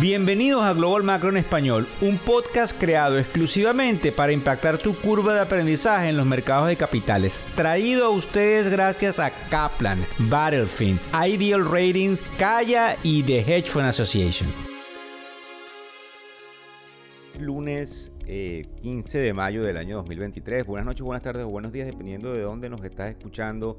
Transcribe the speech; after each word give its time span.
Bienvenidos 0.00 0.62
a 0.62 0.72
Global 0.72 1.02
Macro 1.02 1.28
en 1.28 1.36
Español, 1.36 1.86
un 2.00 2.16
podcast 2.16 2.74
creado 2.80 3.18
exclusivamente 3.18 4.12
para 4.12 4.32
impactar 4.32 4.78
tu 4.78 4.94
curva 4.94 5.34
de 5.34 5.40
aprendizaje 5.40 6.08
en 6.08 6.16
los 6.16 6.24
mercados 6.24 6.68
de 6.68 6.76
capitales. 6.76 7.38
Traído 7.54 8.06
a 8.06 8.08
ustedes 8.08 8.70
gracias 8.70 9.18
a 9.18 9.30
Kaplan, 9.50 9.98
Battlefield, 10.30 10.98
Ideal 11.12 11.70
Ratings, 11.70 12.22
Kaya 12.38 12.96
y 13.02 13.22
The 13.24 13.40
Hedge 13.40 13.68
Fund 13.68 13.88
Association. 13.88 14.48
Lunes 17.38 18.10
15 18.24 19.18
eh, 19.18 19.22
de 19.22 19.32
mayo 19.34 19.62
del 19.62 19.76
año 19.76 19.96
2023. 19.96 20.64
Buenas 20.64 20.86
noches, 20.86 21.02
buenas 21.02 21.22
tardes 21.22 21.44
o 21.44 21.50
buenos 21.50 21.72
días, 21.72 21.86
dependiendo 21.86 22.32
de 22.32 22.40
dónde 22.40 22.70
nos 22.70 22.82
estás 22.84 23.10
escuchando. 23.10 23.76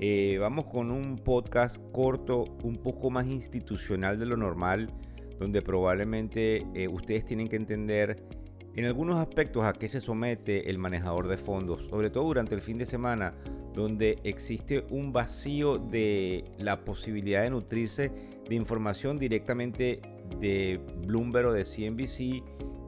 Eh, 0.00 0.36
vamos 0.40 0.64
con 0.64 0.90
un 0.90 1.16
podcast 1.18 1.76
corto, 1.92 2.42
un 2.64 2.78
poco 2.78 3.10
más 3.10 3.26
institucional 3.28 4.18
de 4.18 4.26
lo 4.26 4.36
normal 4.36 4.90
donde 5.38 5.62
probablemente 5.62 6.66
eh, 6.74 6.88
ustedes 6.88 7.24
tienen 7.24 7.48
que 7.48 7.56
entender 7.56 8.22
en 8.76 8.84
algunos 8.86 9.16
aspectos 9.16 9.64
a 9.64 9.72
qué 9.72 9.88
se 9.88 10.00
somete 10.00 10.68
el 10.68 10.78
manejador 10.78 11.28
de 11.28 11.36
fondos, 11.36 11.86
sobre 11.86 12.10
todo 12.10 12.24
durante 12.24 12.54
el 12.54 12.60
fin 12.60 12.76
de 12.78 12.86
semana, 12.86 13.34
donde 13.72 14.18
existe 14.24 14.84
un 14.90 15.12
vacío 15.12 15.78
de 15.78 16.44
la 16.58 16.84
posibilidad 16.84 17.42
de 17.42 17.50
nutrirse 17.50 18.10
de 18.48 18.54
información 18.54 19.18
directamente 19.18 20.00
de 20.40 20.80
Bloomberg 21.06 21.48
o 21.48 21.52
de 21.52 21.64
CNBC, 21.64 22.42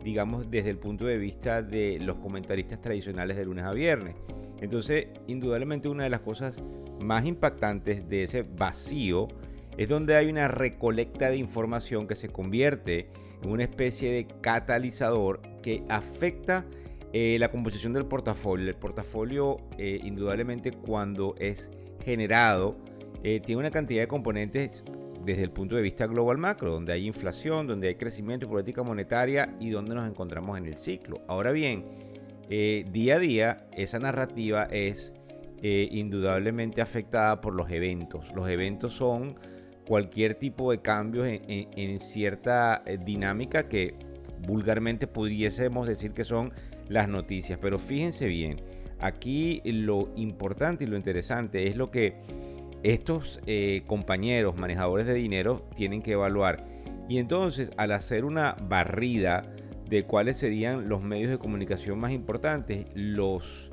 digamos 0.05 0.51
desde 0.51 0.71
el 0.71 0.79
punto 0.79 1.07
de 1.07 1.19
vista 1.19 1.63
de 1.63 1.99
los 2.01 2.17
comentaristas 2.19 2.81
tradicionales 2.81 3.37
de 3.37 3.45
lunes 3.45 3.65
a 3.65 3.73
viernes. 3.73 4.17
Entonces, 4.61 5.09
indudablemente 5.27 5.89
una 5.89 6.05
de 6.05 6.11
las 6.11 6.21
cosas 6.21 6.57
más 7.01 7.27
impactantes 7.27 8.09
de 8.09 8.25
ese 8.25 8.43
vacío 8.43 9.29
es 9.77 9.89
donde 9.89 10.17
hay 10.17 10.29
una 10.29 10.49
recolecta 10.49 11.31
de 11.31 11.37
información 11.37 12.07
que 12.07 12.17
se 12.17 12.29
convierte 12.29 13.09
en 13.43 13.51
una 13.51 13.65
especie 13.65 14.11
de 14.11 14.27
catalizador 14.41 15.41
que 15.63 15.85
afecta 15.89 16.65
eh, 17.13 17.39
la 17.39 17.51
composición 17.51 17.93
del 17.93 18.07
portafolio. 18.07 18.69
El 18.69 18.77
portafolio, 18.77 19.59
eh, 19.79 20.01
indudablemente, 20.03 20.73
cuando 20.73 21.35
es 21.39 21.71
generado, 22.05 22.77
eh, 23.23 23.41
tiene 23.41 23.61
una 23.61 23.71
cantidad 23.71 24.03
de 24.03 24.09
componentes 24.09 24.85
desde 25.25 25.43
el 25.43 25.51
punto 25.51 25.77
de 25.77 25.83
vista 25.83 26.07
global 26.07 26.39
macro, 26.39 26.71
donde 26.71 26.93
hay 26.93 27.07
inflación, 27.07 27.67
donde 27.67 27.89
hay 27.89 27.95
crecimiento 27.97 28.47
y 28.47 28.49
política 28.49 28.83
monetaria 28.83 29.57
y 29.61 29.71
donde 29.71 29.95
nos 29.95 30.09
encontramos 30.09 30.57
en 30.57 30.67
el 30.67 30.77
ciclo. 30.77 31.23
Ahora 31.27 31.53
bien, 31.53 31.85
día 32.49 33.17
a 33.17 33.19
día, 33.19 33.67
esa 33.73 33.99
narrativa 33.99 34.69
es 34.71 35.13
indudablemente 35.63 36.81
afectada 36.81 37.41
por 37.41 37.55
los 37.55 37.69
eventos. 37.71 38.31
Los 38.37 38.49
eventos 38.49 38.93
son 38.93 39.37
cualquier 39.87 40.35
tipo 40.35 40.71
de 40.71 40.81
cambios 40.81 41.27
en, 41.29 42.01
cierta 42.01 42.83
eh, 42.87 42.99
dinámica 43.03 43.69
que 43.69 43.95
vulgarmente 44.47 45.07
pudiésemos 45.07 45.87
decir 45.87 46.13
que 46.13 46.25
son 46.25 46.53
las 46.89 47.09
noticias. 47.09 47.59
Pero 47.61 47.79
fíjense 47.79 48.27
bien, 48.27 48.61
aquí 48.99 49.63
lo 49.65 50.13
importante 50.17 50.85
y 50.85 50.87
lo 50.87 50.97
interesante 50.97 51.67
es 51.67 51.77
lo 51.77 51.91
que 51.91 52.17
estos 52.83 53.41
eh, 53.47 53.83
compañeros 53.87 54.57
manejadores 54.57 55.07
de 55.07 55.15
dinero 55.15 55.67
tienen 55.75 56.03
que 56.03 56.13
evaluar. 56.13 56.65
Y 57.09 57.19
entonces 57.19 57.71
al 57.77 57.93
hacer 57.93 58.25
una 58.25 58.57
barrida 58.61 59.45
de 59.89 60.05
cuáles 60.05 60.37
serían 60.37 60.89
los 60.89 61.03
medios 61.03 61.31
de 61.31 61.39
comunicación 61.39 61.99
más 61.99 62.13
importantes, 62.13 62.87
los, 62.95 63.71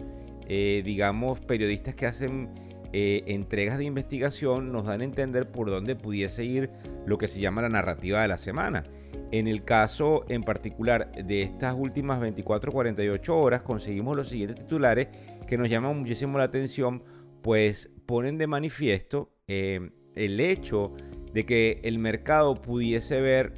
eh, 0.47 0.84
digamos, 0.86 1.39
periodistas 1.39 1.95
que 1.95 2.06
hacen 2.06 2.50
eh, 2.95 3.23
entregas 3.25 3.80
de 3.80 3.86
investigación 3.86 4.72
nos 4.72 4.86
dan 4.86 5.02
a 5.02 5.03
entender 5.03 5.52
por 5.52 5.72
dónde 5.72 5.95
pudiese 5.95 6.45
ir 6.45 6.69
lo 7.08 7.17
que 7.17 7.27
se 7.27 7.39
llama 7.39 7.63
la 7.63 7.69
narrativa 7.69 8.22
de 8.22 8.27
la 8.27 8.38
semana. 8.38 8.83
En 9.31 9.47
el 9.47 9.63
caso 9.63 10.25
en 10.30 10.44
particular 10.44 11.11
de 11.11 11.41
estas 11.41 11.73
últimas 11.75 12.22
24-48 12.22 13.30
horas 13.30 13.63
conseguimos 13.63 14.16
los 14.16 14.30
siguientes 14.30 14.59
titulares 14.59 15.08
que 15.47 15.58
nos 15.58 15.69
llaman 15.69 15.97
muchísimo 15.97 16.38
la 16.38 16.44
atención, 16.44 17.03
pues 17.41 17.90
ponen 18.06 18.38
de 18.38 18.45
manifiesto 18.45 19.31
eh, 19.47 19.89
el 20.16 20.39
hecho 20.39 20.94
de 21.34 21.47
que 21.47 21.81
el 21.84 21.97
mercado 21.97 22.62
pudiese 22.62 23.19
ver 23.22 23.53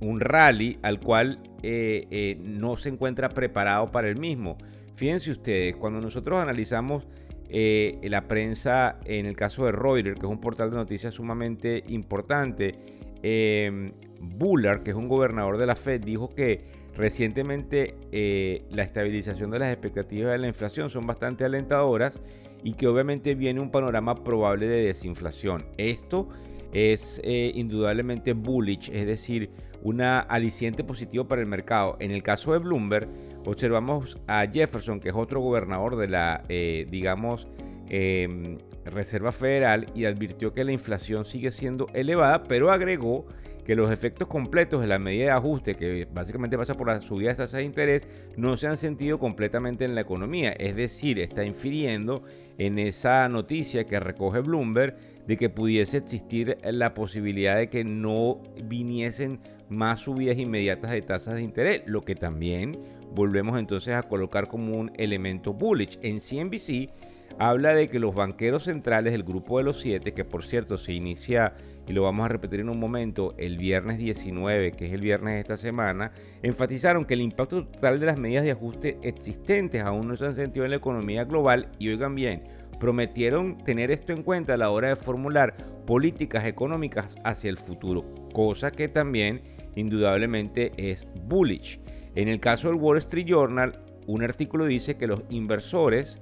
un 0.00 0.18
rally 0.18 0.80
al 0.82 0.98
cual 0.98 1.38
eh, 1.62 2.36
no 2.42 2.76
se 2.76 2.88
encuentra 2.88 3.28
preparado 3.28 3.92
para 3.92 4.08
el 4.08 4.16
mismo. 4.16 4.58
Fíjense 4.96 5.30
ustedes, 5.30 5.76
cuando 5.76 6.00
nosotros 6.00 6.40
analizamos 6.40 7.06
eh, 7.52 8.00
la 8.02 8.26
prensa, 8.26 8.98
en 9.04 9.26
el 9.26 9.36
caso 9.36 9.66
de 9.66 9.72
Reuters, 9.72 10.18
que 10.18 10.26
es 10.26 10.32
un 10.32 10.40
portal 10.40 10.70
de 10.70 10.76
noticias 10.76 11.14
sumamente 11.14 11.84
importante, 11.88 12.74
eh, 13.22 13.92
Bullard, 14.20 14.82
que 14.82 14.90
es 14.90 14.96
un 14.96 15.08
gobernador 15.08 15.58
de 15.58 15.66
la 15.66 15.76
Fed, 15.76 16.00
dijo 16.00 16.34
que 16.34 16.64
recientemente 16.94 17.96
eh, 18.12 18.64
la 18.70 18.82
estabilización 18.82 19.50
de 19.50 19.58
las 19.58 19.72
expectativas 19.72 20.32
de 20.32 20.38
la 20.38 20.48
inflación 20.48 20.90
son 20.90 21.06
bastante 21.06 21.44
alentadoras 21.44 22.18
y 22.62 22.74
que 22.74 22.86
obviamente 22.86 23.34
viene 23.34 23.60
un 23.60 23.70
panorama 23.70 24.22
probable 24.22 24.66
de 24.66 24.84
desinflación. 24.84 25.66
Esto 25.76 26.28
es 26.72 27.20
eh, 27.24 27.52
indudablemente 27.54 28.32
bullish, 28.32 28.90
es 28.92 29.06
decir, 29.06 29.50
una 29.82 30.20
aliciente 30.20 30.84
positivo 30.84 31.26
para 31.26 31.40
el 31.40 31.48
mercado. 31.48 31.96
En 31.98 32.12
el 32.12 32.22
caso 32.22 32.52
de 32.52 32.58
Bloomberg, 32.58 33.08
observamos 33.44 34.18
a 34.26 34.46
Jefferson, 34.46 35.00
que 35.00 35.08
es 35.10 35.14
otro 35.14 35.40
gobernador 35.40 35.96
de 35.96 36.08
la, 36.08 36.44
eh, 36.48 36.86
digamos, 36.90 37.48
em, 37.88 38.58
Reserva 38.84 39.32
Federal, 39.32 39.86
y 39.94 40.06
advirtió 40.06 40.52
que 40.52 40.64
la 40.64 40.72
inflación 40.72 41.24
sigue 41.24 41.50
siendo 41.50 41.86
elevada, 41.94 42.44
pero 42.44 42.72
agregó 42.72 43.26
que 43.64 43.76
los 43.76 43.92
efectos 43.92 44.26
completos 44.28 44.80
de 44.80 44.86
la 44.86 44.98
medida 44.98 45.24
de 45.26 45.30
ajuste, 45.30 45.74
que 45.74 46.08
básicamente 46.12 46.58
pasa 46.58 46.74
por 46.74 46.88
la 46.88 47.00
subida 47.00 47.30
de 47.30 47.36
tasas 47.36 47.58
de 47.58 47.64
interés, 47.64 48.06
no 48.36 48.56
se 48.56 48.66
han 48.66 48.76
sentido 48.76 49.18
completamente 49.18 49.84
en 49.84 49.94
la 49.94 50.00
economía. 50.00 50.50
Es 50.50 50.74
decir, 50.74 51.20
está 51.20 51.44
infiriendo 51.44 52.24
en 52.58 52.78
esa 52.78 53.28
noticia 53.28 53.84
que 53.84 54.00
recoge 54.00 54.40
Bloomberg 54.40 54.96
de 55.26 55.36
que 55.36 55.48
pudiese 55.48 55.98
existir 55.98 56.58
la 56.64 56.94
posibilidad 56.94 57.56
de 57.56 57.68
que 57.68 57.84
no 57.84 58.42
viniesen 58.64 59.40
más 59.68 60.00
subidas 60.00 60.38
inmediatas 60.38 60.90
de 60.90 61.02
tasas 61.02 61.36
de 61.36 61.42
interés, 61.42 61.82
lo 61.86 62.04
que 62.04 62.14
también 62.14 62.78
volvemos 63.14 63.58
entonces 63.58 63.94
a 63.94 64.02
colocar 64.02 64.48
como 64.48 64.76
un 64.76 64.92
elemento 64.96 65.52
bullish. 65.52 65.98
En 66.02 66.20
CNBC 66.20 66.90
habla 67.38 67.74
de 67.74 67.88
que 67.88 67.98
los 67.98 68.14
banqueros 68.14 68.64
centrales 68.64 69.12
del 69.12 69.22
grupo 69.22 69.58
de 69.58 69.64
los 69.64 69.80
siete, 69.80 70.12
que 70.12 70.24
por 70.24 70.44
cierto 70.44 70.76
se 70.76 70.92
inicia 70.92 71.54
y 71.86 71.92
lo 71.92 72.02
vamos 72.02 72.24
a 72.24 72.28
repetir 72.28 72.60
en 72.60 72.68
un 72.68 72.78
momento, 72.78 73.34
el 73.38 73.58
viernes 73.58 73.98
19, 73.98 74.72
que 74.72 74.86
es 74.86 74.92
el 74.92 75.00
viernes 75.00 75.34
de 75.34 75.40
esta 75.40 75.56
semana, 75.56 76.12
enfatizaron 76.42 77.04
que 77.04 77.14
el 77.14 77.20
impacto 77.20 77.66
total 77.66 77.98
de 77.98 78.06
las 78.06 78.18
medidas 78.18 78.44
de 78.44 78.52
ajuste 78.52 78.98
existentes 79.02 79.82
aún 79.82 80.06
no 80.06 80.16
se 80.16 80.26
han 80.26 80.34
sentido 80.34 80.64
en 80.64 80.70
la 80.70 80.76
economía 80.76 81.24
global 81.24 81.72
y 81.78 81.88
oigan 81.88 82.14
bien, 82.14 82.44
prometieron 82.78 83.58
tener 83.58 83.90
esto 83.90 84.12
en 84.12 84.22
cuenta 84.22 84.54
a 84.54 84.56
la 84.56 84.70
hora 84.70 84.88
de 84.88 84.96
formular 84.96 85.56
políticas 85.86 86.44
económicas 86.44 87.16
hacia 87.24 87.50
el 87.50 87.58
futuro, 87.58 88.04
cosa 88.32 88.70
que 88.70 88.88
también 88.88 89.42
indudablemente 89.74 90.72
es 90.76 91.06
bullish. 91.24 91.80
En 92.14 92.28
el 92.28 92.40
caso 92.40 92.68
del 92.68 92.76
Wall 92.76 92.98
Street 92.98 93.26
Journal, 93.26 93.80
un 94.06 94.22
artículo 94.22 94.66
dice 94.66 94.96
que 94.96 95.06
los 95.06 95.22
inversores 95.30 96.20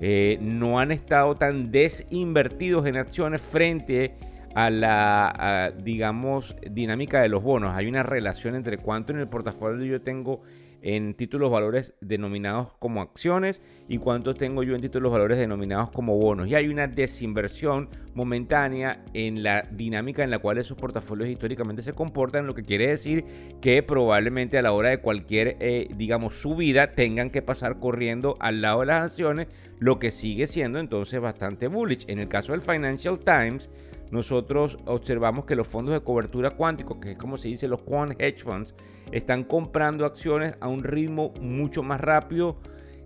eh, 0.00 0.38
no 0.40 0.78
han 0.78 0.90
estado 0.90 1.36
tan 1.36 1.70
desinvertidos 1.70 2.86
en 2.86 2.96
acciones 2.96 3.40
frente 3.40 4.14
a 4.54 4.68
la, 4.68 5.72
digamos, 5.82 6.56
dinámica 6.70 7.22
de 7.22 7.28
los 7.28 7.42
bonos. 7.42 7.74
Hay 7.74 7.86
una 7.86 8.02
relación 8.02 8.54
entre 8.54 8.78
cuánto 8.78 9.12
en 9.12 9.20
el 9.20 9.28
portafolio 9.28 9.84
yo 9.86 10.02
tengo 10.02 10.42
en 10.82 11.14
títulos 11.14 11.50
valores 11.50 11.94
denominados 12.00 12.72
como 12.78 13.00
acciones 13.00 13.60
y 13.88 13.98
cuánto 13.98 14.34
tengo 14.34 14.62
yo 14.62 14.74
en 14.74 14.80
títulos 14.80 15.12
valores 15.12 15.38
denominados 15.38 15.90
como 15.90 16.18
bonos. 16.18 16.48
Y 16.48 16.54
hay 16.54 16.68
una 16.68 16.88
desinversión 16.88 17.88
momentánea 18.14 19.04
en 19.14 19.42
la 19.42 19.62
dinámica 19.62 20.24
en 20.24 20.30
la 20.30 20.40
cual 20.40 20.58
esos 20.58 20.76
portafolios 20.76 21.28
históricamente 21.28 21.82
se 21.82 21.92
comportan, 21.92 22.46
lo 22.46 22.54
que 22.54 22.64
quiere 22.64 22.88
decir 22.88 23.24
que 23.60 23.82
probablemente 23.82 24.58
a 24.58 24.62
la 24.62 24.72
hora 24.72 24.90
de 24.90 24.98
cualquier, 24.98 25.56
eh, 25.60 25.88
digamos, 25.96 26.40
subida 26.40 26.94
tengan 26.94 27.30
que 27.30 27.42
pasar 27.42 27.78
corriendo 27.78 28.36
al 28.40 28.60
lado 28.60 28.80
de 28.80 28.86
las 28.86 29.04
acciones, 29.04 29.46
lo 29.78 29.98
que 29.98 30.10
sigue 30.10 30.46
siendo 30.46 30.78
entonces 30.78 31.20
bastante 31.20 31.68
bullish. 31.68 32.04
En 32.08 32.18
el 32.18 32.28
caso 32.28 32.52
del 32.52 32.60
Financial 32.60 33.18
Times, 33.18 33.70
nosotros 34.12 34.78
observamos 34.84 35.46
que 35.46 35.56
los 35.56 35.66
fondos 35.66 35.94
de 35.94 36.02
cobertura 36.02 36.50
cuántico, 36.50 37.00
que 37.00 37.12
es 37.12 37.18
como 37.18 37.38
se 37.38 37.48
dice 37.48 37.66
los 37.66 37.80
quant 37.80 38.14
hedge 38.20 38.42
funds, 38.42 38.74
están 39.10 39.42
comprando 39.42 40.04
acciones 40.04 40.54
a 40.60 40.68
un 40.68 40.84
ritmo 40.84 41.32
mucho 41.40 41.82
más 41.82 41.98
rápido 41.98 42.58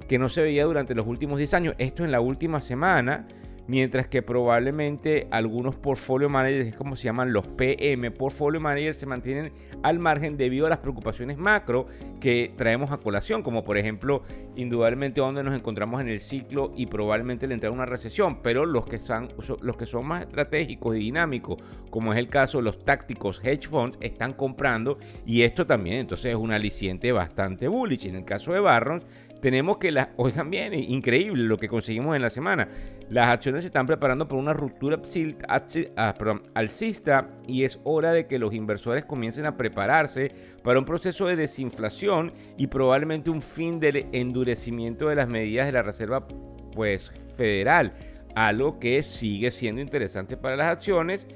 que 0.09 0.19
no 0.19 0.29
se 0.29 0.43
veía 0.43 0.65
durante 0.65 0.97
los 0.97 1.07
últimos 1.07 1.39
10 1.39 1.55
años. 1.55 1.75
Esto 1.79 2.05
en 2.05 2.11
la 2.11 2.21
última 2.21 2.61
semana, 2.61 3.29
mientras 3.69 4.09
que 4.09 4.23
probablemente 4.23 5.27
algunos 5.31 5.77
portfolio 5.77 6.29
managers, 6.29 6.77
como 6.77 6.97
se 6.97 7.05
llaman 7.05 7.33
los 7.33 7.47
PM, 7.47 8.11
portfolio 8.11 8.61
managers, 8.61 8.99
se 8.99 9.07
mantienen 9.07 9.53
al 9.83 9.99
margen 9.99 10.37
debido 10.37 10.67
a 10.67 10.71
las 10.71 10.79
preocupaciones 10.79 11.37
macro 11.39 11.87
que 12.21 12.53
traemos 12.57 12.93
a 12.93 12.99
colación, 12.99 13.43
como 13.43 13.65
por 13.65 13.79
ejemplo, 13.79 14.23
indudablemente 14.57 15.21
donde 15.21 15.43
nos 15.43 15.55
encontramos 15.55 16.01
en 16.01 16.09
el 16.09 16.21
ciclo 16.21 16.73
y 16.77 16.87
probablemente 16.87 17.47
le 17.47 17.55
entrada 17.55 17.75
una 17.75 17.87
recesión, 17.87 18.43
pero 18.43 18.67
los 18.67 18.87
que, 18.87 18.99
son, 18.99 19.29
los 19.61 19.77
que 19.77 19.87
son 19.87 20.07
más 20.07 20.23
estratégicos 20.23 20.97
y 20.97 21.01
dinámicos, 21.01 21.59
como 21.91 22.13
es 22.13 22.19
el 22.19 22.29
caso 22.29 22.59
de 22.59 22.65
los 22.65 22.85
tácticos 22.85 23.41
hedge 23.45 23.69
funds, 23.69 23.99
están 24.01 24.33
comprando 24.33 24.99
y 25.25 25.43
esto 25.43 25.67
también 25.67 25.97
entonces 25.97 26.33
es 26.33 26.37
un 26.37 26.53
aliciente 26.53 27.13
bastante 27.13 27.69
bullish. 27.69 28.07
En 28.07 28.17
el 28.17 28.25
caso 28.25 28.53
de 28.53 28.61
Barron, 28.61 29.03
tenemos 29.41 29.79
que 29.79 29.93
las, 29.93 30.09
oigan 30.17 30.51
bien, 30.51 30.75
increíble 30.75 31.45
lo 31.45 31.59
que 31.59 31.69
conseguimos 31.69 32.17
en 32.17 32.23
la 32.23 32.31
semana. 32.31 32.69
Las 33.09 33.29
acciones 33.29 33.63
se 33.63 33.69
están 33.69 33.87
preparando 33.87 34.27
por 34.27 34.39
una 34.39 34.53
ruptura 34.53 35.01
ah, 35.49 36.15
alcista 36.55 37.29
y 37.47 37.63
es 37.63 37.79
hora 37.85 38.13
de 38.13 38.27
que 38.27 38.39
los 38.39 38.53
inversores 38.53 39.05
comiencen 39.05 39.47
a 39.47 39.57
prepararse 39.57 40.33
para 40.65 40.81
un 40.81 40.85
proceso 40.85 41.27
de 41.27 41.37
desinflación 41.37 42.33
y 42.57 42.67
probablemente 42.67 43.31
un 43.31 43.43
fin 43.43 43.79
del 43.79 44.07
endurecimiento 44.13 45.09
de 45.09 45.15
las 45.15 45.29
medidas 45.29 45.67
de 45.67 45.73
la 45.73 45.83
Reserva 45.83 46.27
pues, 46.73 47.13
Federal, 47.37 47.93
algo 48.35 48.81
que 48.81 49.03
sigue 49.03 49.53
siendo 49.53 49.81
interesante 49.81 50.37
para 50.37 50.57
las 50.57 50.67
acciones 50.67 51.29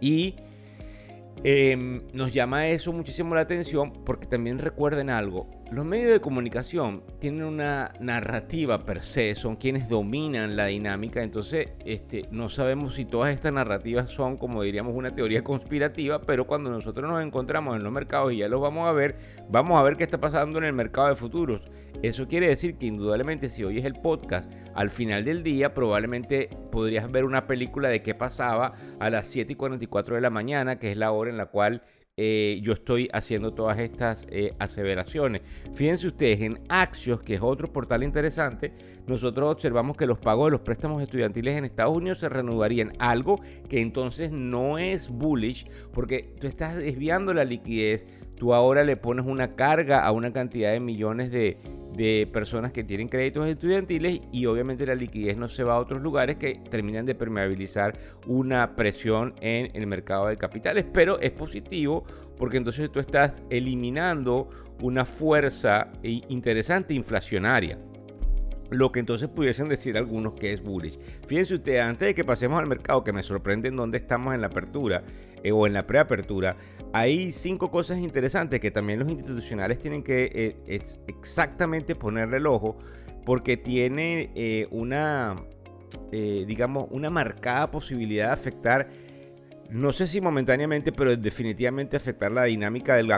y 0.00 0.36
Em, 1.44 2.02
nos 2.12 2.32
llama 2.32 2.68
eso 2.68 2.92
muchísimo 2.92 3.34
la 3.34 3.42
atención 3.42 3.92
porque 4.04 4.26
también 4.26 4.58
recuerden 4.58 5.08
algo, 5.08 5.48
los 5.70 5.84
medios 5.84 6.12
de 6.12 6.20
comunicación 6.20 7.02
tienen 7.18 7.44
una 7.44 7.92
narrativa 8.00 8.84
per 8.84 9.02
se, 9.02 9.34
son 9.34 9.56
quienes 9.56 9.88
dominan 9.88 10.56
la 10.56 10.66
dinámica, 10.66 11.22
entonces 11.22 11.68
este, 11.84 12.26
no 12.30 12.48
sabemos 12.48 12.94
si 12.94 13.04
todas 13.04 13.34
estas 13.34 13.52
narrativas 13.52 14.08
son, 14.08 14.38
como 14.38 14.62
diríamos, 14.62 14.94
una 14.94 15.14
teoría 15.14 15.44
conspirativa, 15.44 16.22
pero 16.22 16.46
cuando 16.46 16.70
nosotros 16.70 17.10
nos 17.10 17.22
encontramos 17.22 17.76
en 17.76 17.82
los 17.82 17.92
mercados 17.92 18.32
y 18.32 18.38
ya 18.38 18.48
los 18.48 18.62
vamos 18.62 18.88
a 18.88 18.92
ver, 18.92 19.16
vamos 19.50 19.78
a 19.78 19.82
ver 19.82 19.96
qué 19.96 20.04
está 20.04 20.18
pasando 20.18 20.58
en 20.58 20.64
el 20.64 20.72
mercado 20.72 21.08
de 21.08 21.14
futuros. 21.14 21.70
Eso 22.02 22.26
quiere 22.28 22.48
decir 22.48 22.78
que 22.78 22.86
indudablemente 22.86 23.48
si 23.48 23.64
oyes 23.64 23.84
el 23.84 23.94
podcast, 23.94 24.50
al 24.74 24.88
final 24.88 25.24
del 25.24 25.42
día 25.42 25.74
probablemente 25.74 26.48
podrías 26.70 27.10
ver 27.10 27.24
una 27.24 27.46
película 27.46 27.88
de 27.88 28.02
qué 28.02 28.14
pasaba 28.14 28.72
a 29.00 29.10
las 29.10 29.26
7 29.26 29.52
y 29.52 29.56
44 29.56 30.14
de 30.14 30.20
la 30.20 30.30
mañana, 30.30 30.78
que 30.78 30.92
es 30.92 30.96
la 30.96 31.10
hora 31.10 31.30
en 31.30 31.36
la 31.36 31.46
cual 31.46 31.82
eh, 32.20 32.58
yo 32.62 32.72
estoy 32.72 33.08
haciendo 33.12 33.52
todas 33.52 33.78
estas 33.78 34.26
eh, 34.28 34.52
aseveraciones. 34.58 35.42
Fíjense 35.74 36.08
ustedes, 36.08 36.40
en 36.40 36.58
Axios, 36.68 37.22
que 37.22 37.34
es 37.34 37.40
otro 37.40 37.72
portal 37.72 38.02
interesante, 38.02 38.72
nosotros 39.06 39.52
observamos 39.52 39.96
que 39.96 40.04
los 40.04 40.18
pagos 40.18 40.48
de 40.48 40.50
los 40.50 40.60
préstamos 40.62 41.00
estudiantiles 41.00 41.56
en 41.56 41.64
Estados 41.64 41.96
Unidos 41.96 42.18
se 42.18 42.28
reanudarían, 42.28 42.92
algo 42.98 43.40
que 43.68 43.80
entonces 43.80 44.32
no 44.32 44.78
es 44.78 45.08
bullish, 45.08 45.68
porque 45.92 46.34
tú 46.40 46.48
estás 46.48 46.74
desviando 46.74 47.32
la 47.32 47.44
liquidez, 47.44 48.08
tú 48.38 48.54
ahora 48.54 48.84
le 48.84 48.96
pones 48.96 49.26
una 49.26 49.54
carga 49.56 50.04
a 50.04 50.12
una 50.12 50.32
cantidad 50.32 50.72
de 50.72 50.80
millones 50.80 51.30
de, 51.30 51.58
de 51.94 52.28
personas 52.32 52.72
que 52.72 52.84
tienen 52.84 53.08
créditos 53.08 53.46
estudiantiles 53.46 54.20
y 54.32 54.46
obviamente 54.46 54.86
la 54.86 54.94
liquidez 54.94 55.36
no 55.36 55.48
se 55.48 55.64
va 55.64 55.74
a 55.74 55.78
otros 55.80 56.00
lugares 56.00 56.36
que 56.36 56.60
terminan 56.70 57.04
de 57.04 57.16
permeabilizar 57.16 57.98
una 58.26 58.76
presión 58.76 59.34
en 59.40 59.70
el 59.74 59.86
mercado 59.86 60.28
de 60.28 60.36
capitales. 60.36 60.86
Pero 60.92 61.18
es 61.20 61.32
positivo 61.32 62.04
porque 62.38 62.56
entonces 62.56 62.90
tú 62.90 63.00
estás 63.00 63.42
eliminando 63.50 64.48
una 64.80 65.04
fuerza 65.04 65.90
interesante 66.02 66.94
inflacionaria 66.94 67.78
lo 68.70 68.92
que 68.92 69.00
entonces 69.00 69.28
pudiesen 69.28 69.68
decir 69.68 69.96
algunos 69.96 70.34
que 70.34 70.52
es 70.52 70.62
bullish. 70.62 70.98
Fíjense 71.26 71.54
ustedes, 71.54 71.80
antes 71.80 72.08
de 72.08 72.14
que 72.14 72.22
pasemos 72.22 72.60
al 72.60 72.66
mercado, 72.66 73.02
que 73.02 73.12
me 73.12 73.22
sorprende 73.22 73.68
en 73.68 73.76
dónde 73.76 73.96
estamos 73.96 74.34
en 74.34 74.42
la 74.42 74.48
apertura 74.48 75.02
eh, 75.42 75.52
o 75.52 75.66
en 75.66 75.72
la 75.72 75.86
preapertura, 75.86 76.56
hay 76.92 77.32
cinco 77.32 77.70
cosas 77.70 77.98
interesantes 77.98 78.60
que 78.60 78.70
también 78.70 78.98
los 78.98 79.08
institucionales 79.08 79.78
tienen 79.78 80.02
que 80.02 80.30
eh, 80.66 80.80
exactamente 81.06 81.94
ponerle 81.94 82.38
el 82.38 82.46
ojo, 82.46 82.78
porque 83.24 83.56
tiene 83.56 84.30
eh, 84.34 84.66
una, 84.70 85.36
digamos, 86.10 86.86
una 86.90 87.10
marcada 87.10 87.70
posibilidad 87.70 88.28
de 88.28 88.32
afectar 88.32 88.88
no 89.70 89.92
sé 89.92 90.06
si 90.06 90.22
momentáneamente, 90.22 90.92
pero 90.92 91.14
definitivamente 91.14 91.94
afectar 91.94 92.32
la 92.32 92.44
dinámica 92.44 92.94
del 92.94 93.10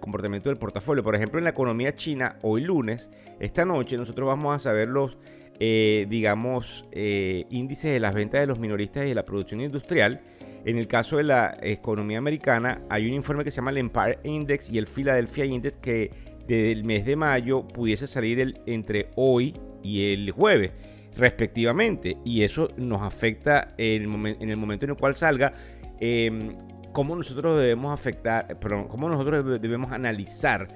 comportamiento 0.00 0.48
del 0.48 0.58
portafolio. 0.58 1.04
Por 1.04 1.14
ejemplo, 1.14 1.38
en 1.38 1.44
la 1.44 1.50
economía 1.50 1.94
china, 1.94 2.40
hoy 2.42 2.62
lunes, 2.62 3.08
esta 3.38 3.64
noche, 3.64 3.96
nosotros 3.96 4.26
vamos 4.26 4.52
a 4.56 4.58
saber 4.58 4.88
los, 4.88 5.16
digamos, 5.60 6.88
índices 6.92 7.92
de 7.92 8.00
las 8.00 8.14
ventas 8.14 8.40
de 8.40 8.48
los 8.48 8.58
minoristas 8.58 9.04
y 9.04 9.10
de 9.10 9.14
la 9.14 9.24
producción 9.24 9.60
industrial. 9.60 10.22
En 10.66 10.78
el 10.78 10.88
caso 10.88 11.16
de 11.16 11.22
la 11.22 11.56
economía 11.62 12.18
americana, 12.18 12.82
hay 12.90 13.06
un 13.06 13.14
informe 13.14 13.44
que 13.44 13.52
se 13.52 13.56
llama 13.56 13.70
el 13.70 13.78
Empire 13.78 14.18
Index 14.24 14.68
y 14.68 14.78
el 14.78 14.88
Philadelphia 14.88 15.44
Index 15.44 15.76
que 15.76 16.10
desde 16.40 16.72
el 16.72 16.82
mes 16.82 17.06
de 17.06 17.14
mayo 17.14 17.66
pudiese 17.68 18.08
salir 18.08 18.60
entre 18.66 19.10
hoy 19.14 19.54
y 19.84 20.12
el 20.12 20.32
jueves 20.32 20.72
respectivamente. 21.16 22.18
Y 22.24 22.42
eso 22.42 22.68
nos 22.76 23.02
afecta 23.02 23.74
en 23.78 24.12
el, 24.12 24.36
en 24.40 24.50
el 24.50 24.56
momento 24.56 24.86
en 24.86 24.90
el 24.90 24.96
cual 24.96 25.14
salga 25.14 25.52
eh, 26.00 26.56
cómo 26.92 27.14
nosotros 27.14 27.60
debemos 27.60 27.92
afectar, 27.92 28.58
perdón, 28.58 28.88
cómo 28.88 29.08
nosotros 29.08 29.60
debemos 29.60 29.92
analizar 29.92 30.68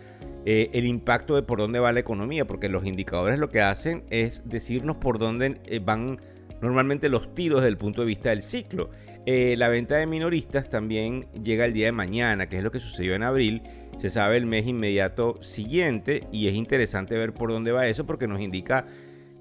eh, 0.46 0.70
el 0.72 0.86
impacto 0.86 1.34
de 1.34 1.42
por 1.42 1.58
dónde 1.58 1.80
va 1.80 1.92
la 1.92 2.00
economía, 2.00 2.46
porque 2.46 2.68
los 2.68 2.86
indicadores 2.86 3.38
lo 3.38 3.48
que 3.48 3.60
hacen 3.60 4.04
es 4.10 4.42
decirnos 4.44 4.98
por 4.98 5.18
dónde 5.18 5.60
eh, 5.64 5.80
van 5.80 6.20
normalmente 6.60 7.08
los 7.08 7.34
tiros 7.34 7.60
desde 7.60 7.70
el 7.70 7.78
punto 7.78 8.02
de 8.02 8.06
vista 8.06 8.30
del 8.30 8.42
ciclo. 8.42 8.90
Eh, 9.26 9.54
la 9.56 9.68
venta 9.68 9.96
de 9.96 10.06
minoristas 10.06 10.70
también 10.70 11.26
llega 11.42 11.64
el 11.64 11.72
día 11.72 11.86
de 11.86 11.92
mañana, 11.92 12.48
que 12.48 12.58
es 12.58 12.62
lo 12.62 12.70
que 12.70 12.80
sucedió 12.80 13.14
en 13.14 13.22
abril. 13.22 13.62
Se 13.98 14.08
sabe 14.08 14.36
el 14.38 14.46
mes 14.46 14.66
inmediato 14.66 15.42
siguiente 15.42 16.26
y 16.32 16.48
es 16.48 16.54
interesante 16.54 17.18
ver 17.18 17.34
por 17.34 17.50
dónde 17.50 17.72
va 17.72 17.86
eso 17.86 18.06
porque 18.06 18.26
nos 18.26 18.40
indica 18.40 18.86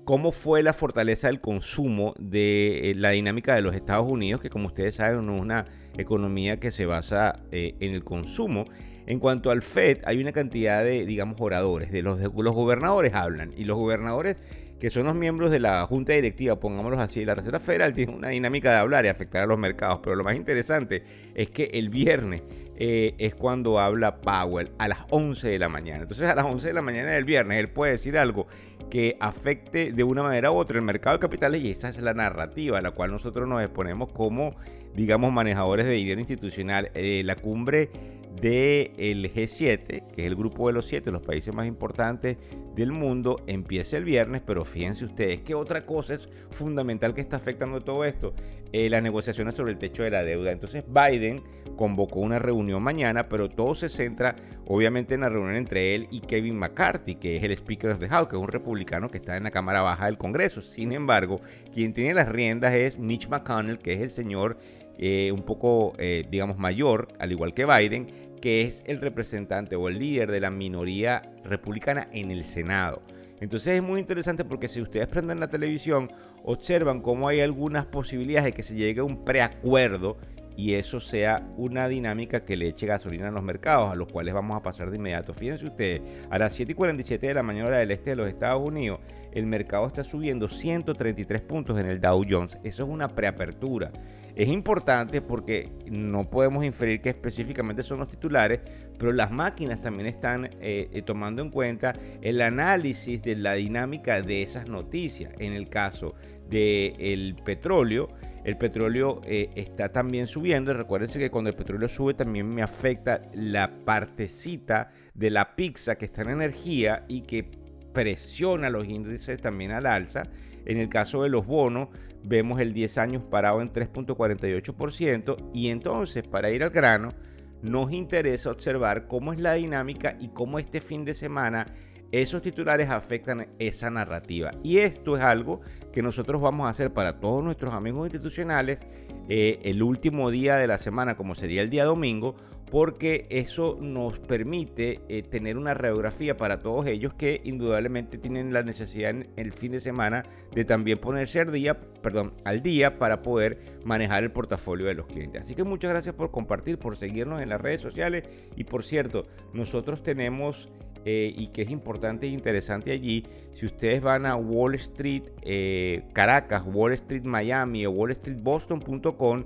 cómo 0.04 0.32
fue 0.32 0.64
la 0.64 0.74
fortaleza 0.74 1.28
del 1.28 1.40
consumo 1.40 2.14
de 2.18 2.92
eh, 2.92 2.96
la 2.96 3.12
dinámica 3.12 3.56
de 3.56 3.62
los 3.62 3.76
Estados 3.76 4.08
Unidos, 4.10 4.42
que 4.42 4.50
como 4.50 4.68
ustedes 4.68 4.96
saben 4.96 5.30
es 5.30 5.42
una 5.42 5.66
economía 5.98 6.60
que 6.60 6.72
se 6.72 6.86
basa 6.86 7.40
eh, 7.52 7.76
en 7.80 7.94
el 7.94 8.04
consumo. 8.04 8.66
En 9.06 9.20
cuanto 9.20 9.50
al 9.50 9.62
FED, 9.62 10.00
hay 10.06 10.20
una 10.20 10.32
cantidad 10.32 10.84
de, 10.84 11.06
digamos, 11.06 11.38
oradores, 11.40 11.92
de 11.92 12.02
los, 12.02 12.20
los 12.20 12.54
gobernadores 12.54 13.14
hablan, 13.14 13.54
y 13.56 13.64
los 13.64 13.78
gobernadores 13.78 14.38
que 14.80 14.90
son 14.90 15.06
los 15.06 15.16
miembros 15.16 15.52
de 15.52 15.60
la 15.60 15.86
Junta 15.86 16.14
Directiva, 16.14 16.60
pongámoslos 16.60 17.00
así, 17.00 17.26
la 17.26 17.36
Reserva 17.36 17.60
Federal 17.60 17.94
tiene 17.94 18.14
una 18.14 18.30
dinámica 18.30 18.72
de 18.72 18.78
hablar 18.78 19.06
y 19.06 19.10
afectar 19.10 19.44
a 19.44 19.46
los 19.46 19.58
mercados, 19.58 20.00
pero 20.02 20.16
lo 20.16 20.24
más 20.24 20.36
interesante 20.36 21.04
es 21.36 21.50
que 21.50 21.66
el 21.74 21.90
viernes 21.90 22.44
eh, 22.78 23.14
es 23.18 23.36
cuando 23.36 23.78
habla 23.78 24.22
Powell 24.22 24.72
a 24.78 24.88
las 24.88 25.00
11 25.10 25.50
de 25.50 25.60
la 25.60 25.68
mañana. 25.68 26.04
Entonces 26.04 26.30
a 26.30 26.36
las 26.36 26.46
11 26.46 26.68
de 26.68 26.74
la 26.74 26.82
mañana 26.82 27.12
del 27.12 27.26
viernes 27.26 27.60
él 27.60 27.70
puede 27.70 27.92
decir 27.92 28.18
algo 28.18 28.48
que 28.90 29.18
afecte 29.20 29.92
de 29.92 30.04
una 30.04 30.24
manera 30.24 30.50
u 30.52 30.56
otra 30.56 30.78
el 30.78 30.86
mercado 30.86 31.18
de 31.18 31.20
capitales 31.20 31.62
y 31.62 31.72
esa 31.72 31.90
es 31.90 32.00
la 32.00 32.14
narrativa 32.14 32.78
a 32.78 32.82
la 32.82 32.92
cual 32.92 33.12
nosotros 33.12 33.50
nos 33.50 33.62
exponemos 33.62 34.14
como, 34.14 34.56
digamos, 34.96 35.34
manejadores 35.34 35.86
de 35.88 35.92
dinero 35.92 36.22
institucional. 36.22 36.90
Eh, 36.94 37.22
la 37.26 37.36
cumbre 37.36 37.90
del 38.36 39.34
G7, 39.34 40.08
que 40.08 40.22
es 40.22 40.28
el 40.28 40.36
grupo 40.36 40.68
de 40.68 40.74
los 40.74 40.86
siete, 40.86 41.12
los 41.12 41.22
países 41.22 41.54
más 41.54 41.68
importantes 41.68 42.38
del 42.76 42.92
mundo, 42.92 43.42
empieza 43.48 43.98
el 43.98 44.06
viernes, 44.06 44.42
pero 44.46 44.64
fíjense 44.64 45.06
ustedes 45.06 45.42
que 45.42 45.56
otra 45.56 45.86
cosa 45.86 46.14
es 46.14 46.30
fundamental 46.52 47.14
que 47.14 47.22
está 47.22 47.38
afectando 47.38 47.82
todo 47.82 48.06
esto, 48.06 48.34
eh, 48.72 48.90
las 48.90 49.04
negociaciones 49.04 49.56
sobre 49.56 49.74
el 49.74 49.78
techo 49.78 50.04
de 50.04 50.12
la 50.12 50.24
deuda. 50.24 50.52
Entonces 50.52 50.84
Biden 50.88 51.44
convocó 51.76 52.20
una 52.20 52.40
reunión 52.40 52.82
mañana, 52.82 53.28
pero 53.28 53.50
todo 53.50 53.76
se 53.76 53.90
centra 53.90 54.36
obviamente 54.66 55.16
en 55.16 55.22
la 55.22 55.30
reunión 55.30 55.56
entre 55.56 55.96
él 55.96 56.08
y 56.12 56.22
Kevin 56.22 56.58
McCarthy, 56.58 57.16
que 57.16 57.36
es 57.36 57.44
el 57.44 57.52
Speaker 57.52 57.92
of 57.92 58.00
the 58.00 58.08
House, 58.08 58.30
que 58.30 58.36
es 58.36 58.42
un 58.42 58.48
republicano 58.48 59.10
que 59.10 59.18
está 59.18 59.36
en 59.36 59.44
la 59.44 59.52
Cámara 59.52 59.82
Baja 59.82 60.06
del 60.06 60.18
Congreso. 60.18 60.62
Sin 60.62 60.94
embargo, 60.94 61.42
quien 61.74 61.94
tiene 61.94 62.14
las 62.14 62.30
riendas 62.30 62.74
es 62.76 62.98
Mitch 62.98 63.28
McConnell, 63.28 63.80
que 63.80 63.94
es 63.94 64.02
el 64.02 64.10
señor 64.10 64.58
eh, 65.00 65.32
un 65.32 65.44
poco, 65.44 65.94
eh, 65.98 66.26
digamos, 66.30 66.58
mayor, 66.58 67.08
al 67.20 67.32
igual 67.32 67.54
que 67.54 67.66
Biden, 67.66 68.08
que 68.42 68.64
es 68.64 68.84
el 68.86 69.00
representante 69.00 69.76
o 69.76 69.88
el 69.88 69.98
líder 69.98 70.30
de 70.30 70.42
la 70.42 70.52
minoría 70.52 71.32
republicana 71.44 72.10
en 72.12 72.32
el 72.32 72.44
Senado. 72.44 73.02
Entonces 73.40 73.76
es 73.76 73.82
muy 73.82 74.02
interesante 74.02 74.44
porque 74.44 74.68
si 74.68 74.82
ustedes 74.82 75.08
prenden 75.08 75.40
la 75.40 75.48
televisión, 75.48 76.12
observan 76.44 77.02
cómo 77.02 77.30
hay 77.30 77.40
algunas 77.40 77.86
posibilidades 77.86 78.46
de 78.46 78.54
que 78.54 78.64
se 78.64 78.76
llegue 78.76 79.00
a 79.00 79.06
un 79.06 79.24
preacuerdo 79.24 80.18
y 80.58 80.74
eso 80.74 81.00
sea 81.00 81.48
una 81.56 81.88
dinámica 81.88 82.44
que 82.44 82.58
le 82.58 82.68
eche 82.68 82.86
gasolina 82.86 83.30
a 83.30 83.32
los 83.32 83.42
mercados, 83.42 83.94
a 83.94 83.96
los 83.96 84.12
cuales 84.12 84.34
vamos 84.34 84.58
a 84.58 84.62
pasar 84.62 84.90
de 84.90 84.98
inmediato. 84.98 85.34
Fíjense 85.34 85.66
ustedes, 85.66 86.02
a 86.30 86.38
las 86.38 86.52
7 86.52 86.74
y 86.74 86.76
47 86.76 87.28
de 87.28 87.34
la 87.34 87.44
mañana 87.44 87.78
del 87.78 87.92
este 87.92 88.10
de 88.10 88.16
los 88.18 88.28
Estados 88.28 88.62
Unidos, 88.62 89.00
el 89.32 89.46
mercado 89.46 89.88
está 89.88 90.04
subiendo 90.04 90.50
133 90.50 91.42
puntos 91.44 91.80
en 91.80 91.86
el 91.86 92.02
Dow 92.02 92.26
Jones. 92.30 92.58
Eso 92.66 92.84
es 92.84 92.90
una 92.90 93.08
preapertura. 93.08 93.90
Es 94.36 94.48
importante 94.48 95.22
porque 95.22 95.70
no 95.90 96.30
podemos 96.30 96.64
inferir 96.64 97.02
que 97.02 97.10
específicamente 97.10 97.84
son 97.84 98.00
los 98.00 98.08
titulares, 98.08 98.62
pero 98.98 99.12
las 99.12 99.32
máquinas 99.32 99.82
también 99.82 100.08
están 100.08 100.46
eh, 100.46 100.90
eh, 100.92 101.02
tomando 101.02 101.42
en 101.42 101.50
cuenta 101.50 101.96
el 102.22 102.42
análisis 102.42 103.22
de 103.24 103.36
la 103.36 103.54
dinámica 103.54 104.22
de 104.22 104.44
esas 104.44 104.68
noticias. 104.68 105.34
En 105.40 105.54
el 105.54 105.70
caso 105.70 106.16
del 106.50 107.36
petróleo, 107.44 108.10
el 108.44 108.58
petróleo 108.58 109.22
eh, 109.26 109.50
está 109.56 109.90
también 109.90 110.28
subiendo. 110.28 110.74
Recuérdense 110.74 111.20
que 111.20 111.30
cuando 111.30 111.50
el 111.50 111.56
petróleo 111.56 111.90
sube 111.90 112.14
también 112.14 112.48
me 112.48 112.62
afecta 112.62 113.22
la 113.34 113.70
partecita 113.86 114.92
de 115.14 115.30
la 115.30 115.56
pizza 115.56 115.98
que 115.98 116.06
está 116.06 116.22
en 116.22 116.30
energía 116.30 117.06
y 117.08 117.22
que 117.22 117.50
presiona 117.94 118.70
los 118.70 118.88
índices 118.88 119.42
también 119.42 119.72
al 119.72 119.86
alza. 119.86 120.24
En 120.66 120.78
el 120.78 120.90
caso 120.90 121.24
de 121.24 121.30
los 121.30 121.46
bonos, 121.46 121.90
vemos 122.24 122.60
el 122.60 122.74
10 122.74 122.98
años 122.98 123.24
parado 123.30 123.62
en 123.62 123.72
3.48% 123.72 125.52
y 125.54 125.70
entonces 125.70 126.24
para 126.24 126.52
ir 126.52 126.64
al 126.64 126.70
grano, 126.70 127.14
nos 127.62 127.92
interesa 127.92 128.52
observar 128.52 129.08
cómo 129.08 129.34
es 129.34 129.40
la 129.40 129.54
dinámica 129.54 130.16
y 130.20 130.30
cómo 130.30 130.60
este 130.60 130.80
fin 130.80 131.04
de 131.04 131.14
semana 131.14 131.68
esos 132.12 132.42
titulares 132.42 132.90
afectan 132.90 133.50
esa 133.60 133.90
narrativa. 133.90 134.52
Y 134.64 134.80
esto 134.80 135.18
es 135.18 135.24
algo 135.24 135.62
que 135.92 136.02
nosotros 136.02 136.42
vamos 136.42 136.68
a 136.68 136.70
hacer 136.70 136.92
para 136.92 137.20
todos 137.20 137.44
nuestros 137.44 137.74
amigos 137.74 138.08
institucionales 138.08 138.86
eh, 139.28 139.60
el 139.64 139.84
último 139.84 140.32
día 140.32 140.56
de 140.56 140.68
la 140.68 140.78
semana, 140.78 141.16
como 141.16 141.36
sería 141.36 141.62
el 141.62 141.70
día 141.70 141.86
domingo, 141.86 142.36
porque 142.70 143.26
eso 143.30 143.78
nos 143.82 144.20
permite 144.20 145.02
eh, 145.10 145.24
tener 145.24 145.58
una 145.58 145.74
radiografía 145.74 146.38
para 146.38 146.58
todos 146.58 146.86
ellos 146.88 147.14
que 147.14 147.42
indudablemente 147.44 148.18
tienen 148.18 148.54
la 148.54 148.64
necesidad 148.64 149.12
en 149.12 149.30
el 149.38 149.52
fin 149.52 149.72
de 149.72 149.80
semana 149.80 150.24
de 150.54 150.66
también 150.66 151.00
ponerse 151.00 151.40
al 151.40 151.52
día, 151.52 151.80
perdón, 152.02 152.34
al 152.46 152.62
día 152.62 153.00
para 153.00 153.22
poder 153.22 153.60
manejar 153.84 154.24
el 154.24 154.32
portafolio 154.32 154.88
de 154.88 154.94
los 154.94 155.08
clientes. 155.08 155.42
Así 155.42 155.56
que 155.56 155.64
muchas 155.64 155.90
gracias 155.90 156.16
por 156.16 156.32
compartir, 156.32 156.78
por 156.78 156.96
seguirnos 156.96 157.42
en 157.42 157.50
las 157.50 157.60
redes 157.60 157.82
sociales 157.82 158.24
y 158.56 158.64
por 158.64 158.84
cierto, 158.84 159.26
nosotros 159.54 160.04
tenemos 160.04 160.70
eh, 161.06 161.34
y 161.36 161.48
que 161.48 161.62
es 161.62 161.70
importante 161.70 162.28
e 162.28 162.30
interesante 162.30 162.92
allí, 162.92 163.26
si 163.54 163.66
ustedes 163.66 164.02
van 164.02 164.26
a 164.26 164.36
Wall 164.36 164.76
Street 164.76 165.24
eh, 165.44 166.04
Caracas, 166.14 166.64
Wall 166.66 166.94
Street 166.94 167.24
Miami 167.24 167.86
o 167.86 167.92
Wall 167.92 168.12
Street 168.12 168.40
Boston.com, 168.42 169.46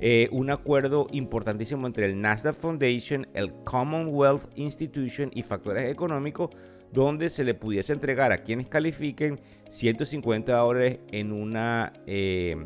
eh, 0.00 0.28
un 0.30 0.50
acuerdo 0.50 1.08
importantísimo 1.10 1.86
entre 1.86 2.06
el 2.06 2.20
Nasdaq 2.20 2.54
Foundation, 2.54 3.26
el 3.34 3.52
Commonwealth 3.64 4.44
Institution 4.54 5.30
y 5.34 5.42
factores 5.42 5.90
económicos, 5.90 6.50
donde 6.92 7.30
se 7.30 7.42
le 7.44 7.54
pudiese 7.54 7.92
entregar 7.92 8.30
a 8.30 8.42
quienes 8.42 8.68
califiquen 8.68 9.40
150 9.70 10.56
dólares 10.56 11.00
en 11.10 11.32
una 11.32 11.92
eh, 12.06 12.56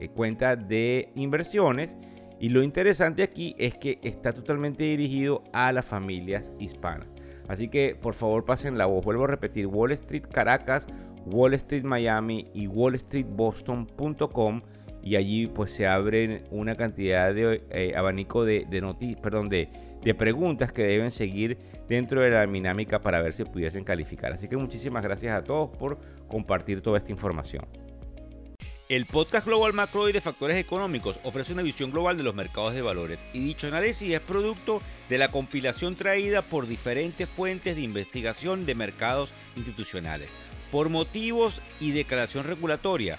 eh, 0.00 0.08
cuenta 0.08 0.54
de 0.54 1.10
inversiones. 1.14 1.96
Y 2.38 2.50
lo 2.50 2.62
interesante 2.62 3.22
aquí 3.22 3.54
es 3.58 3.76
que 3.76 3.98
está 4.02 4.32
totalmente 4.32 4.84
dirigido 4.84 5.44
a 5.52 5.72
las 5.72 5.84
familias 5.84 6.50
hispanas. 6.58 7.08
Así 7.48 7.68
que 7.68 7.96
por 8.00 8.14
favor 8.14 8.44
pasen 8.44 8.76
la 8.76 8.86
voz. 8.86 9.04
Vuelvo 9.04 9.24
a 9.24 9.28
repetir, 9.28 9.66
Wall 9.66 9.92
Street 9.92 10.24
Caracas, 10.30 10.86
Wall 11.24 11.54
Street 11.54 11.84
Miami 11.84 12.48
y 12.52 12.66
Wall 12.66 12.96
Street 12.96 13.26
Boston.com 13.28 14.62
y 15.02 15.16
allí 15.16 15.46
pues 15.48 15.72
se 15.72 15.86
abren 15.86 16.44
una 16.50 16.76
cantidad 16.76 17.34
de 17.34 17.62
eh, 17.70 17.94
abanico 17.96 18.44
de, 18.44 18.66
de 18.70 19.16
perdón, 19.20 19.48
de, 19.48 19.68
de 20.02 20.14
preguntas 20.14 20.72
que 20.72 20.82
deben 20.82 21.10
seguir 21.10 21.58
dentro 21.88 22.20
de 22.20 22.30
la 22.30 22.46
dinámica 22.46 23.02
para 23.02 23.20
ver 23.20 23.34
si 23.34 23.44
pudiesen 23.44 23.84
calificar. 23.84 24.32
Así 24.32 24.48
que 24.48 24.56
muchísimas 24.56 25.02
gracias 25.02 25.36
a 25.36 25.44
todos 25.44 25.70
por 25.76 25.98
compartir 26.28 26.80
toda 26.80 26.98
esta 26.98 27.12
información. 27.12 27.66
El 28.88 29.06
podcast 29.06 29.46
Global 29.46 29.72
Macro 29.72 30.08
y 30.08 30.12
de 30.12 30.20
Factores 30.20 30.58
Económicos 30.58 31.18
ofrece 31.22 31.54
una 31.54 31.62
visión 31.62 31.90
global 31.90 32.18
de 32.18 32.24
los 32.24 32.34
mercados 32.34 32.74
de 32.74 32.82
valores 32.82 33.24
y 33.32 33.38
dicho 33.38 33.66
análisis 33.66 34.12
es 34.12 34.20
producto 34.20 34.82
de 35.08 35.16
la 35.16 35.30
compilación 35.30 35.96
traída 35.96 36.42
por 36.42 36.66
diferentes 36.66 37.26
fuentes 37.26 37.74
de 37.74 37.80
investigación 37.80 38.66
de 38.66 38.74
mercados 38.74 39.30
institucionales. 39.56 40.30
Por 40.70 40.90
motivos 40.90 41.62
y 41.80 41.92
declaración 41.92 42.44
regulatoria, 42.44 43.18